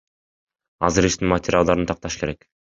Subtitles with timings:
[0.89, 2.53] Азыр иштин материалдарын такташ керек.